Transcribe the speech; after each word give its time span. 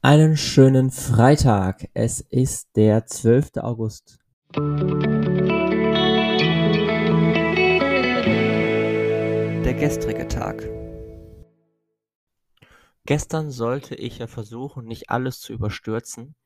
Einen 0.00 0.36
schönen 0.36 0.92
Freitag. 0.92 1.88
Es 1.92 2.20
ist 2.20 2.76
der 2.76 3.04
12. 3.06 3.56
August. 3.56 4.20
Der 9.64 9.74
gestrige 9.74 10.28
Tag. 10.28 10.70
Gestern 13.06 13.50
sollte 13.50 13.96
ich 13.96 14.18
ja 14.18 14.28
versuchen, 14.28 14.84
nicht 14.84 15.10
alles 15.10 15.40
zu 15.40 15.52
überstürzen. 15.52 16.36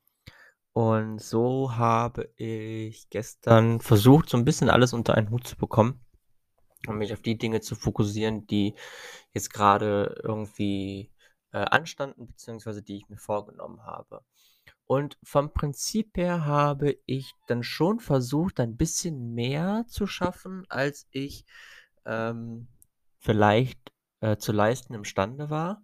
Und 0.73 1.21
so 1.21 1.77
habe 1.77 2.31
ich 2.37 3.11
gestern 3.11 3.81
versucht, 3.81 4.31
so 4.31 4.39
ein 4.39 4.47
bisschen 4.47 4.71
alles 4.71 4.95
unter 4.95 5.15
einen 5.15 5.29
Hut 5.29 5.47
zu 5.47 5.59
bekommen 5.59 6.01
und 6.87 6.97
mich 6.97 7.13
auf 7.13 7.21
die 7.21 7.37
Dinge 7.37 7.61
zu 7.61 7.75
fokussieren, 7.75 8.47
die 8.47 8.77
jetzt 9.35 9.53
gerade 9.53 10.19
irgendwie 10.25 11.12
äh, 11.53 11.59
anstanden, 11.59 12.27
beziehungsweise 12.27 12.83
die 12.83 12.97
ich 12.97 13.09
mir 13.09 13.19
vorgenommen 13.19 13.85
habe. 13.85 14.25
Und 14.87 15.19
vom 15.23 15.53
Prinzip 15.53 16.17
her 16.17 16.45
habe 16.45 16.97
ich 17.07 17.35
dann 17.47 17.63
schon 17.63 18.01
versucht, 18.01 18.61
ein 18.61 18.77
bisschen 18.77 19.35
mehr 19.35 19.85
zu 19.89 20.07
schaffen, 20.07 20.67
als 20.69 21.07
ich 21.11 21.47
ähm, 22.05 22.69
vielleicht 23.19 23.93
äh, 24.21 24.37
zu 24.37 24.53
leisten 24.53 24.95
imstande 24.95 25.51
war. 25.51 25.83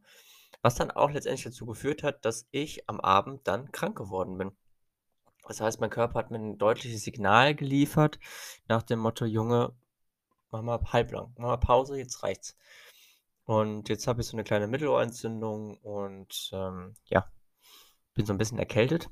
Was 0.60 0.74
dann 0.74 0.90
auch 0.90 1.10
letztendlich 1.10 1.44
dazu 1.44 1.66
geführt 1.66 2.02
hat, 2.02 2.24
dass 2.24 2.48
ich 2.50 2.88
am 2.88 3.00
Abend 3.00 3.46
dann 3.46 3.70
krank 3.70 3.96
geworden 3.96 4.36
bin. 4.36 4.52
Das 5.46 5.60
heißt, 5.60 5.80
mein 5.80 5.90
Körper 5.90 6.18
hat 6.18 6.30
mir 6.30 6.38
ein 6.38 6.58
deutliches 6.58 7.02
Signal 7.02 7.54
geliefert 7.54 8.18
nach 8.66 8.82
dem 8.82 8.98
Motto, 8.98 9.24
Junge, 9.24 9.72
mach 10.50 10.62
mal 10.62 10.80
halblang, 10.92 11.32
mach 11.38 11.48
mal 11.48 11.56
Pause, 11.56 11.96
jetzt 11.96 12.22
reicht's. 12.22 12.56
Und 13.48 13.88
jetzt 13.88 14.06
habe 14.06 14.20
ich 14.20 14.26
so 14.26 14.36
eine 14.36 14.44
kleine 14.44 14.66
Mittelohrentzündung 14.66 15.78
und 15.78 16.50
ähm, 16.52 16.92
ja, 17.06 17.32
bin 18.12 18.26
so 18.26 18.34
ein 18.34 18.38
bisschen 18.38 18.58
erkältet. 18.58 19.08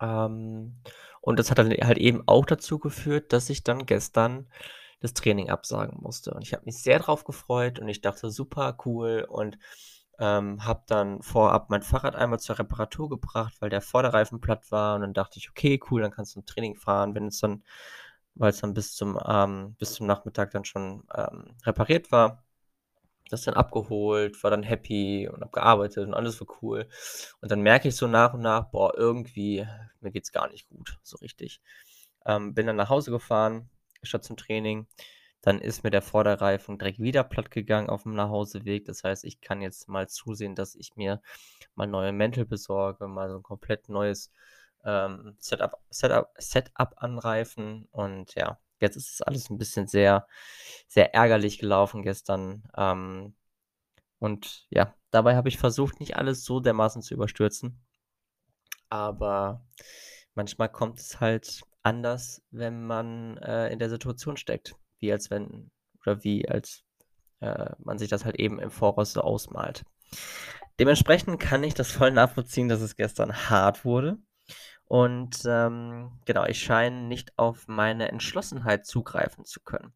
Ähm, 0.00 0.82
und 1.20 1.38
das 1.38 1.50
hat 1.52 1.58
dann 1.58 1.70
halt 1.70 1.98
eben 1.98 2.24
auch 2.26 2.44
dazu 2.46 2.80
geführt, 2.80 3.32
dass 3.32 3.48
ich 3.48 3.62
dann 3.62 3.86
gestern 3.86 4.48
das 4.98 5.14
Training 5.14 5.50
absagen 5.50 6.02
musste. 6.02 6.34
Und 6.34 6.42
ich 6.42 6.52
habe 6.52 6.64
mich 6.64 6.82
sehr 6.82 6.98
drauf 6.98 7.22
gefreut 7.22 7.78
und 7.78 7.86
ich 7.88 8.00
dachte, 8.00 8.28
super 8.28 8.76
cool 8.84 9.24
und 9.28 9.56
ähm, 10.18 10.64
habe 10.64 10.82
dann 10.88 11.22
vorab 11.22 11.70
mein 11.70 11.82
Fahrrad 11.82 12.16
einmal 12.16 12.40
zur 12.40 12.58
Reparatur 12.58 13.08
gebracht, 13.08 13.54
weil 13.60 13.70
der 13.70 13.82
Vorderreifen 13.82 14.40
platt 14.40 14.72
war. 14.72 14.96
Und 14.96 15.02
dann 15.02 15.14
dachte 15.14 15.38
ich, 15.38 15.48
okay, 15.48 15.78
cool, 15.92 16.02
dann 16.02 16.10
kannst 16.10 16.34
du 16.34 16.40
ein 16.40 16.46
Training 16.46 16.74
fahren, 16.74 17.14
wenn 17.14 17.28
es 17.28 17.38
dann, 17.38 17.62
weil 18.34 18.50
es 18.50 18.60
dann 18.60 18.74
bis 18.74 18.96
zum, 18.96 19.16
ähm, 19.24 19.76
bis 19.78 19.92
zum 19.94 20.08
Nachmittag 20.08 20.50
dann 20.50 20.64
schon 20.64 21.04
ähm, 21.14 21.54
repariert 21.64 22.10
war 22.10 22.42
das 23.30 23.42
dann 23.42 23.54
abgeholt, 23.54 24.42
war 24.42 24.50
dann 24.50 24.62
happy 24.62 25.28
und 25.28 25.40
habe 25.40 25.52
gearbeitet 25.52 26.06
und 26.06 26.14
alles 26.14 26.40
war 26.40 26.48
cool. 26.62 26.88
Und 27.40 27.50
dann 27.50 27.60
merke 27.62 27.88
ich 27.88 27.96
so 27.96 28.06
nach 28.06 28.34
und 28.34 28.42
nach, 28.42 28.70
boah, 28.70 28.92
irgendwie, 28.96 29.66
mir 30.00 30.10
geht's 30.10 30.32
gar 30.32 30.48
nicht 30.50 30.68
gut, 30.68 30.98
so 31.02 31.16
richtig. 31.18 31.60
Ähm, 32.26 32.54
bin 32.54 32.66
dann 32.66 32.76
nach 32.76 32.90
Hause 32.90 33.10
gefahren, 33.10 33.70
statt 34.02 34.24
zum 34.24 34.36
Training. 34.36 34.86
Dann 35.42 35.60
ist 35.60 35.84
mir 35.84 35.90
der 35.90 36.02
Vorderreifen 36.02 36.78
direkt 36.78 36.98
wieder 36.98 37.24
platt 37.24 37.50
gegangen 37.50 37.88
auf 37.88 38.02
dem 38.02 38.14
Nachhauseweg. 38.14 38.84
Das 38.84 39.04
heißt, 39.04 39.24
ich 39.24 39.40
kann 39.40 39.62
jetzt 39.62 39.88
mal 39.88 40.08
zusehen, 40.08 40.54
dass 40.54 40.74
ich 40.74 40.96
mir 40.96 41.22
mal 41.74 41.86
neue 41.86 42.12
Mäntel 42.12 42.44
besorge, 42.44 43.08
mal 43.08 43.30
so 43.30 43.36
ein 43.36 43.42
komplett 43.42 43.88
neues 43.88 44.30
ähm, 44.84 45.36
Setup, 45.38 45.78
Setup, 45.88 46.30
Setup 46.36 46.94
anreifen. 46.96 47.88
Und 47.90 48.34
ja, 48.34 48.58
Jetzt 48.80 48.96
ist 48.96 49.14
es 49.14 49.22
alles 49.22 49.50
ein 49.50 49.58
bisschen 49.58 49.86
sehr, 49.86 50.26
sehr 50.88 51.14
ärgerlich 51.14 51.58
gelaufen 51.58 52.02
gestern. 52.02 52.64
Ähm, 52.76 53.34
und 54.18 54.66
ja, 54.70 54.94
dabei 55.10 55.36
habe 55.36 55.48
ich 55.48 55.58
versucht, 55.58 56.00
nicht 56.00 56.16
alles 56.16 56.44
so 56.44 56.60
dermaßen 56.60 57.02
zu 57.02 57.14
überstürzen. 57.14 57.80
Aber 58.88 59.64
manchmal 60.34 60.70
kommt 60.70 61.00
es 61.00 61.20
halt 61.20 61.62
anders, 61.82 62.42
wenn 62.50 62.86
man 62.86 63.36
äh, 63.38 63.70
in 63.70 63.78
der 63.78 63.90
Situation 63.90 64.36
steckt. 64.36 64.74
Wie 64.98 65.12
als 65.12 65.30
wenn, 65.30 65.70
oder 66.02 66.22
wie 66.24 66.48
als 66.48 66.84
äh, 67.40 67.70
man 67.78 67.98
sich 67.98 68.08
das 68.08 68.24
halt 68.24 68.36
eben 68.36 68.58
im 68.58 68.70
Voraus 68.70 69.12
so 69.12 69.22
ausmalt. 69.22 69.84
Dementsprechend 70.78 71.40
kann 71.40 71.62
ich 71.62 71.74
das 71.74 71.90
voll 71.90 72.10
nachvollziehen, 72.10 72.68
dass 72.68 72.80
es 72.80 72.96
gestern 72.96 73.50
hart 73.50 73.84
wurde. 73.84 74.18
Und 74.90 75.42
ähm, 75.44 76.18
genau, 76.24 76.46
ich 76.46 76.60
scheine 76.60 77.02
nicht 77.02 77.38
auf 77.38 77.68
meine 77.68 78.08
Entschlossenheit 78.08 78.86
zugreifen 78.86 79.44
zu 79.44 79.60
können. 79.60 79.94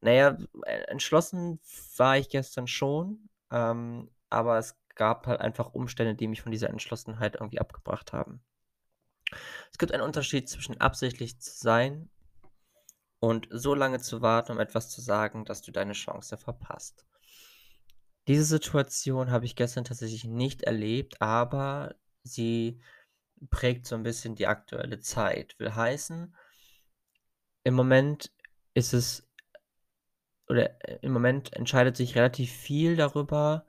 Naja, 0.00 0.38
äh, 0.64 0.84
entschlossen 0.84 1.60
war 1.98 2.16
ich 2.16 2.30
gestern 2.30 2.66
schon, 2.66 3.28
ähm, 3.50 4.10
aber 4.30 4.56
es 4.56 4.74
gab 4.94 5.26
halt 5.26 5.42
einfach 5.42 5.74
Umstände, 5.74 6.14
die 6.14 6.28
mich 6.28 6.40
von 6.40 6.50
dieser 6.50 6.70
Entschlossenheit 6.70 7.34
irgendwie 7.34 7.58
abgebracht 7.58 8.14
haben. 8.14 8.42
Es 9.70 9.76
gibt 9.76 9.92
einen 9.92 10.02
Unterschied 10.02 10.48
zwischen 10.48 10.80
absichtlich 10.80 11.38
zu 11.38 11.54
sein 11.54 12.08
und 13.20 13.48
so 13.50 13.74
lange 13.74 14.00
zu 14.00 14.22
warten, 14.22 14.52
um 14.52 14.60
etwas 14.60 14.88
zu 14.88 15.02
sagen, 15.02 15.44
dass 15.44 15.60
du 15.60 15.72
deine 15.72 15.92
Chance 15.92 16.38
verpasst. 16.38 17.04
Diese 18.28 18.44
Situation 18.44 19.30
habe 19.30 19.44
ich 19.44 19.56
gestern 19.56 19.84
tatsächlich 19.84 20.24
nicht 20.24 20.62
erlebt, 20.62 21.20
aber 21.20 21.96
sie 22.22 22.80
prägt 23.50 23.86
so 23.86 23.94
ein 23.94 24.02
bisschen 24.02 24.34
die 24.34 24.46
aktuelle 24.46 25.00
Zeit. 25.00 25.58
Will 25.58 25.74
heißen, 25.74 26.34
im 27.64 27.74
Moment 27.74 28.32
ist 28.74 28.92
es 28.92 29.26
oder 30.48 30.80
äh, 30.88 30.98
im 31.02 31.12
Moment 31.12 31.52
entscheidet 31.54 31.96
sich 31.96 32.14
relativ 32.14 32.52
viel 32.52 32.96
darüber, 32.96 33.66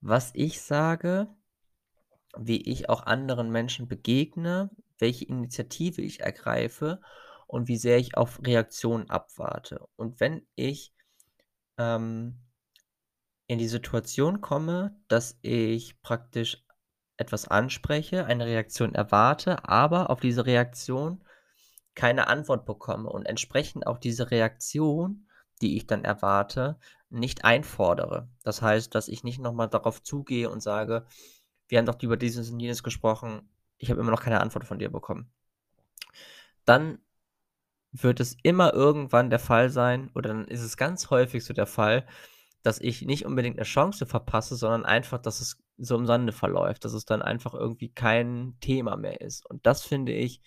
was 0.00 0.30
ich 0.34 0.60
sage, 0.60 1.28
wie 2.36 2.60
ich 2.62 2.88
auch 2.88 3.06
anderen 3.06 3.50
Menschen 3.50 3.88
begegne, 3.88 4.70
welche 4.98 5.24
Initiative 5.24 6.02
ich 6.02 6.20
ergreife 6.20 7.00
und 7.46 7.68
wie 7.68 7.76
sehr 7.76 7.98
ich 7.98 8.16
auf 8.16 8.40
Reaktionen 8.44 9.10
abwarte. 9.10 9.86
Und 9.96 10.20
wenn 10.20 10.46
ich 10.54 10.94
ähm, 11.78 12.38
in 13.46 13.58
die 13.58 13.68
Situation 13.68 14.40
komme, 14.40 14.96
dass 15.08 15.38
ich 15.42 16.00
praktisch 16.02 16.64
etwas 17.16 17.48
anspreche, 17.48 18.26
eine 18.26 18.46
Reaktion 18.46 18.94
erwarte, 18.94 19.68
aber 19.68 20.10
auf 20.10 20.20
diese 20.20 20.46
Reaktion 20.46 21.22
keine 21.94 22.26
Antwort 22.26 22.64
bekomme 22.64 23.10
und 23.10 23.26
entsprechend 23.26 23.86
auch 23.86 23.98
diese 23.98 24.30
Reaktion, 24.30 25.26
die 25.60 25.76
ich 25.76 25.86
dann 25.86 26.04
erwarte, 26.04 26.78
nicht 27.10 27.44
einfordere. 27.44 28.28
Das 28.42 28.62
heißt, 28.62 28.94
dass 28.94 29.08
ich 29.08 29.24
nicht 29.24 29.38
nochmal 29.38 29.68
darauf 29.68 30.02
zugehe 30.02 30.48
und 30.48 30.62
sage, 30.62 31.06
wir 31.68 31.78
haben 31.78 31.86
doch 31.86 32.00
über 32.02 32.16
dieses 32.16 32.50
und 32.50 32.60
jenes 32.60 32.82
gesprochen, 32.82 33.48
ich 33.78 33.90
habe 33.90 34.00
immer 34.00 34.10
noch 34.10 34.22
keine 34.22 34.40
Antwort 34.40 34.64
von 34.64 34.78
dir 34.78 34.90
bekommen. 34.90 35.30
Dann 36.64 36.98
wird 37.92 38.20
es 38.20 38.36
immer 38.42 38.72
irgendwann 38.72 39.30
der 39.30 39.38
Fall 39.38 39.68
sein, 39.68 40.10
oder 40.14 40.30
dann 40.30 40.48
ist 40.48 40.62
es 40.62 40.76
ganz 40.76 41.10
häufig 41.10 41.44
so 41.44 41.52
der 41.52 41.66
Fall, 41.66 42.06
dass 42.62 42.80
ich 42.80 43.02
nicht 43.02 43.26
unbedingt 43.26 43.58
eine 43.58 43.64
Chance 43.64 44.06
verpasse, 44.06 44.56
sondern 44.56 44.84
einfach, 44.84 45.18
dass 45.18 45.40
es 45.40 45.61
so 45.78 45.96
im 45.96 46.06
Sande 46.06 46.32
verläuft, 46.32 46.84
dass 46.84 46.92
es 46.92 47.04
dann 47.04 47.22
einfach 47.22 47.54
irgendwie 47.54 47.90
kein 47.90 48.56
Thema 48.60 48.96
mehr 48.96 49.20
ist. 49.20 49.48
Und 49.48 49.66
das 49.66 49.82
finde 49.82 50.12
ich 50.12 50.42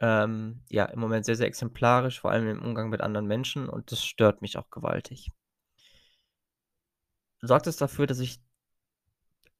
ähm, 0.00 0.62
ja 0.70 0.84
im 0.86 1.00
Moment 1.00 1.24
sehr, 1.24 1.36
sehr 1.36 1.46
exemplarisch, 1.46 2.20
vor 2.20 2.30
allem 2.30 2.48
im 2.48 2.62
Umgang 2.62 2.90
mit 2.90 3.00
anderen 3.00 3.26
Menschen 3.26 3.68
und 3.68 3.92
das 3.92 4.04
stört 4.04 4.42
mich 4.42 4.58
auch 4.58 4.70
gewaltig. 4.70 5.30
Sorgt 7.40 7.66
es 7.66 7.76
dafür, 7.76 8.06
dass 8.06 8.20
ich 8.20 8.40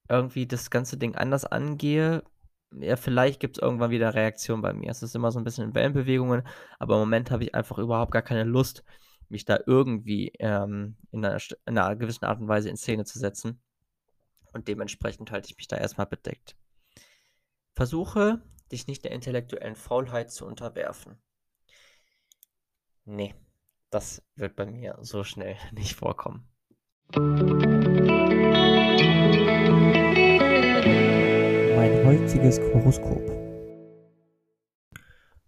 irgendwie 0.09 0.47
das 0.47 0.71
ganze 0.71 0.97
Ding 0.97 1.15
anders 1.17 1.45
angehe? 1.45 2.23
Ja, 2.73 2.97
vielleicht 2.97 3.41
gibt 3.41 3.57
es 3.57 3.63
irgendwann 3.63 3.91
wieder 3.91 4.15
Reaktion 4.15 4.61
bei 4.63 4.73
mir. 4.73 4.91
Es 4.91 5.03
ist 5.03 5.15
immer 5.15 5.31
so 5.31 5.39
ein 5.39 5.45
bisschen 5.45 5.65
in 5.69 5.75
Wellenbewegungen, 5.75 6.47
aber 6.79 6.95
im 6.95 7.01
Moment 7.01 7.31
habe 7.31 7.45
ich 7.45 7.55
einfach 7.55 7.79
überhaupt 7.79 8.13
gar 8.13 8.23
keine 8.23 8.45
Lust, 8.45 8.85
mich 9.29 9.45
da 9.45 9.59
irgendwie 9.67 10.33
ähm, 10.41 10.97
in, 11.13 11.25
einer, 11.25 11.39
in 11.67 11.79
einer 11.79 11.97
gewissen 11.97 12.25
Art 12.25 12.41
und 12.41 12.49
Weise 12.49 12.69
in 12.71 12.77
Szene 12.77 13.05
zu 13.05 13.19
setzen. 13.19 13.61
Und 14.55 14.69
dementsprechend 14.69 15.33
halte 15.33 15.51
ich 15.51 15.57
mich 15.57 15.67
da 15.67 15.77
erstmal 15.77 16.07
bedeckt. 16.07 16.57
Versuche, 17.73 18.41
dich 18.71 18.87
nicht 18.87 19.05
der 19.05 19.11
intellektuellen 19.11 19.75
Faulheit 19.75 20.31
zu 20.31 20.47
unterwerfen. 20.47 21.19
Nee, 23.05 23.35
das 23.91 24.23
wird 24.37 24.55
bei 24.55 24.65
mir 24.65 24.97
so 25.01 25.25
schnell 25.25 25.57
nicht 25.73 25.97
vorkommen. 25.97 26.49
Mein 31.77 32.07
heutiges 32.07 32.61
Horoskop. 32.61 33.29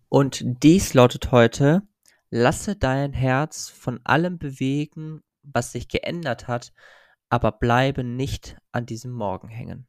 Und 0.09 0.43
dies 0.65 0.95
lautet 0.95 1.31
heute, 1.31 1.83
lasse 2.31 2.75
dein 2.75 3.13
Herz 3.13 3.69
von 3.69 4.01
allem 4.03 4.39
bewegen, 4.39 5.23
was 5.45 5.71
sich 5.71 5.87
geändert 5.87 6.49
hat, 6.49 6.73
aber 7.29 7.53
bleibe 7.53 8.05
nicht 8.05 8.57
an 8.73 8.87
diesem 8.87 9.13
Morgen 9.13 9.49
hängen. 9.49 9.87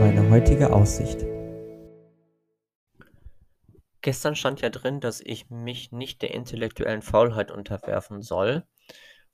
Meine 0.00 0.28
heutige 0.30 0.72
Aussicht. 0.72 1.24
Gestern 4.02 4.34
stand 4.34 4.62
ja 4.62 4.70
drin, 4.70 5.00
dass 5.00 5.20
ich 5.20 5.50
mich 5.50 5.92
nicht 5.92 6.22
der 6.22 6.32
intellektuellen 6.32 7.02
Faulheit 7.02 7.50
unterwerfen 7.50 8.22
soll. 8.22 8.66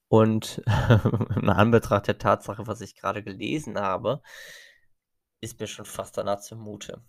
Und 0.09 0.63
in 1.37 1.49
Anbetracht 1.49 2.09
der 2.09 2.19
Tatsache, 2.19 2.67
was 2.67 2.81
ich 2.81 2.95
gerade 2.97 3.23
gelesen 3.23 3.79
habe, 3.79 4.23
ist 5.41 5.61
mir 5.61 5.67
schon 5.67 5.85
fast 5.85 6.17
danach 6.17 6.41
zumute. 6.41 7.03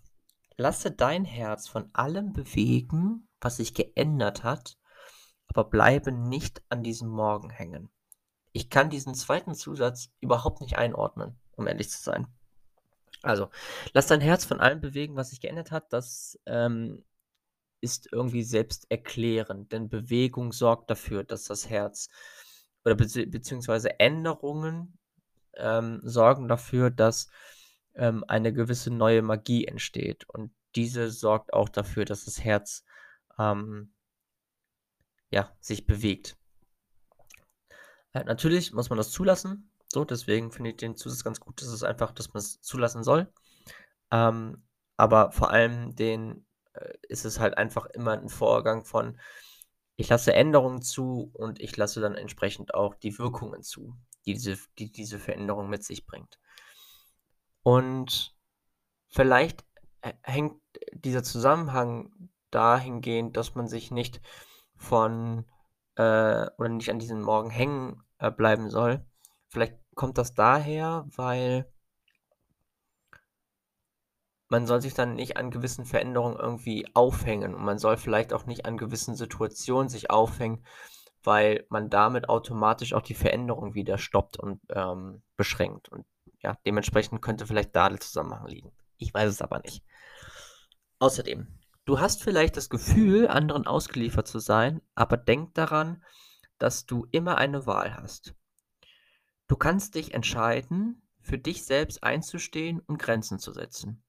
Lasse 0.56 0.90
dein 0.90 1.24
Herz 1.24 1.68
von 1.68 1.90
allem 1.92 2.32
bewegen, 2.32 3.28
was 3.40 3.56
sich 3.56 3.74
geändert 3.74 4.42
hat, 4.42 4.76
aber 5.48 5.64
bleibe 5.64 6.12
nicht 6.12 6.62
an 6.68 6.82
diesem 6.82 7.08
Morgen 7.08 7.50
hängen. 7.50 7.88
Ich 8.52 8.70
kann 8.70 8.90
diesen 8.90 9.14
zweiten 9.14 9.54
Zusatz 9.54 10.10
überhaupt 10.20 10.60
nicht 10.60 10.78
einordnen, 10.78 11.38
um 11.56 11.66
ehrlich 11.66 11.90
zu 11.90 12.02
sein. 12.02 12.26
Also, 13.22 13.50
lass 13.92 14.06
dein 14.06 14.20
Herz 14.20 14.44
von 14.44 14.60
allem 14.60 14.80
bewegen, 14.80 15.16
was 15.16 15.30
sich 15.30 15.40
geändert 15.40 15.70
hat. 15.70 15.92
Das 15.92 16.38
ähm, 16.46 17.04
ist 17.80 18.08
irgendwie 18.12 18.42
selbsterklärend, 18.42 19.72
denn 19.72 19.88
Bewegung 19.88 20.52
sorgt 20.52 20.90
dafür, 20.90 21.24
dass 21.24 21.44
das 21.44 21.68
Herz 21.68 22.08
oder 22.84 22.94
be 22.94 23.26
beziehungsweise 23.26 23.98
Änderungen 24.00 24.98
ähm, 25.56 26.00
sorgen 26.04 26.48
dafür, 26.48 26.90
dass 26.90 27.28
ähm, 27.94 28.24
eine 28.28 28.52
gewisse 28.52 28.90
neue 28.90 29.22
Magie 29.22 29.66
entsteht. 29.66 30.28
Und 30.28 30.52
diese 30.76 31.10
sorgt 31.10 31.52
auch 31.52 31.68
dafür, 31.68 32.04
dass 32.04 32.24
das 32.24 32.42
Herz 32.42 32.84
ähm, 33.38 33.92
ja, 35.30 35.56
sich 35.60 35.86
bewegt. 35.86 36.36
Äh, 38.12 38.24
natürlich 38.24 38.72
muss 38.72 38.90
man 38.90 38.96
das 38.96 39.10
zulassen. 39.10 39.70
So, 39.88 40.04
deswegen 40.04 40.52
finde 40.52 40.70
ich 40.70 40.76
den 40.76 40.96
Zusatz 40.96 41.24
ganz 41.24 41.40
gut. 41.40 41.60
Das 41.62 41.68
ist 41.68 41.82
einfach, 41.82 42.12
dass 42.12 42.32
man 42.34 42.38
es 42.38 42.60
zulassen 42.60 43.02
soll. 43.02 43.32
Ähm, 44.10 44.62
aber 44.96 45.32
vor 45.32 45.50
allem 45.50 45.94
den 45.94 46.46
äh, 46.74 46.94
ist 47.08 47.24
es 47.24 47.40
halt 47.40 47.56
einfach 47.56 47.86
immer 47.86 48.12
ein 48.12 48.28
Vorgang 48.28 48.84
von, 48.84 49.18
ich 49.96 50.08
lasse 50.08 50.32
Änderungen 50.32 50.82
zu 50.82 51.30
und 51.34 51.60
ich 51.60 51.76
lasse 51.76 52.00
dann 52.00 52.14
entsprechend 52.14 52.74
auch 52.74 52.94
die 52.94 53.18
Wirkungen 53.18 53.62
zu, 53.62 53.96
die 54.26 54.34
diese, 54.34 54.58
die 54.78 54.92
diese 54.92 55.18
Veränderung 55.18 55.68
mit 55.68 55.84
sich 55.84 56.06
bringt. 56.06 56.38
Und 57.62 58.36
vielleicht 59.08 59.64
hängt 60.22 60.60
dieser 60.92 61.22
Zusammenhang 61.22 62.30
dahingehend, 62.50 63.36
dass 63.36 63.54
man 63.54 63.66
sich 63.66 63.90
nicht 63.90 64.20
von 64.78 65.44
äh, 65.96 66.46
oder 66.58 66.68
nicht 66.68 66.90
an 66.90 66.98
diesem 66.98 67.20
Morgen 67.20 67.50
hängen 67.50 68.02
äh, 68.18 68.30
bleiben 68.30 68.70
soll. 68.70 69.04
Vielleicht 69.48 69.74
kommt 69.94 70.18
das 70.18 70.34
daher, 70.34 71.06
weil 71.16 71.70
man 74.48 74.66
soll 74.66 74.80
sich 74.80 74.94
dann 74.94 75.14
nicht 75.14 75.36
an 75.36 75.50
gewissen 75.50 75.84
Veränderungen 75.84 76.38
irgendwie 76.38 76.86
aufhängen 76.94 77.54
und 77.54 77.62
man 77.62 77.78
soll 77.78 77.96
vielleicht 77.96 78.32
auch 78.32 78.46
nicht 78.46 78.64
an 78.64 78.78
gewissen 78.78 79.14
Situationen 79.14 79.88
sich 79.88 80.10
aufhängen, 80.10 80.64
weil 81.22 81.66
man 81.68 81.90
damit 81.90 82.28
automatisch 82.28 82.94
auch 82.94 83.02
die 83.02 83.14
Veränderung 83.14 83.74
wieder 83.74 83.98
stoppt 83.98 84.38
und 84.38 84.60
ähm, 84.70 85.22
beschränkt. 85.36 85.90
Und 85.90 86.06
ja, 86.40 86.56
dementsprechend 86.64 87.20
könnte 87.20 87.46
vielleicht 87.46 87.76
da 87.76 87.88
der 87.88 88.00
Zusammenhang 88.00 88.46
liegen. 88.46 88.72
Ich 88.96 89.12
weiß 89.12 89.28
es 89.30 89.42
aber 89.42 89.60
nicht. 89.60 89.84
Außerdem, 90.98 91.57
du 91.88 91.98
hast 91.98 92.22
vielleicht 92.22 92.58
das 92.58 92.68
Gefühl, 92.68 93.28
anderen 93.28 93.66
ausgeliefert 93.66 94.28
zu 94.28 94.40
sein, 94.40 94.82
aber 94.94 95.16
denk 95.16 95.54
daran, 95.54 96.04
dass 96.58 96.84
du 96.84 97.06
immer 97.12 97.38
eine 97.38 97.66
Wahl 97.66 97.96
hast. 97.96 98.34
Du 99.46 99.56
kannst 99.56 99.94
dich 99.94 100.12
entscheiden, 100.12 101.00
für 101.22 101.38
dich 101.38 101.64
selbst 101.64 102.04
einzustehen 102.04 102.80
und 102.80 102.98
Grenzen 102.98 103.38
zu 103.38 103.54
setzen. 103.54 104.02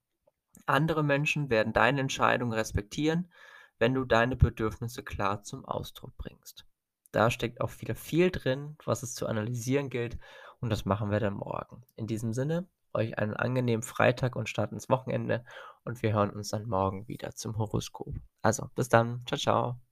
Andere 0.66 1.04
Menschen 1.04 1.50
werden 1.50 1.72
deine 1.72 2.02
Entscheidung 2.02 2.52
respektieren, 2.52 3.32
wenn 3.78 3.94
du 3.94 4.04
deine 4.04 4.36
Bedürfnisse 4.36 5.02
klar 5.02 5.44
zum 5.44 5.64
Ausdruck 5.64 6.18
bringst. 6.18 6.66
Da 7.14 7.32
steckt 7.32 7.62
auch 7.62 7.72
wieder 7.80 7.96
viel 7.96 8.30
drin, 8.30 8.76
was 8.84 9.04
es 9.04 9.14
zu 9.14 9.26
analysieren 9.26 9.90
gilt 9.90 10.18
und 10.60 10.70
das 10.70 10.84
machen 10.84 11.12
wir 11.12 11.22
dann 11.22 11.34
morgen. 11.34 11.84
In 11.96 12.08
diesem 12.08 12.34
Sinne, 12.34 12.68
euch 12.94 13.18
einen 13.18 13.34
angenehmen 13.34 13.84
Freitag 13.84 14.36
und 14.36 14.50
Start 14.50 14.72
ins 14.72 14.90
Wochenende 14.90 15.44
und 15.84 16.02
wir 16.02 16.14
hören 16.14 16.30
uns 16.32 16.50
dann 16.50 16.68
morgen 16.68 17.08
wieder 17.08 17.36
zum 17.36 17.58
Horoskop. 17.58 18.14
Also, 18.42 18.70
bis 18.76 18.90
dann. 18.90 19.24
Ciao, 19.26 19.40
ciao. 19.40 19.89